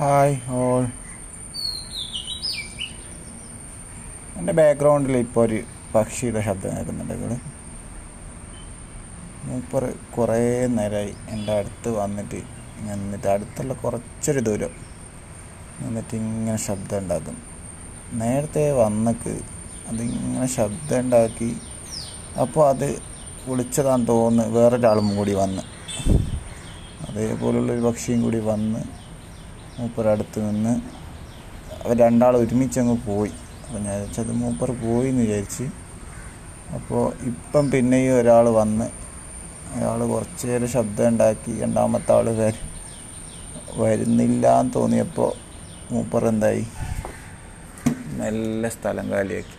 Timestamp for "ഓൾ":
0.48-0.84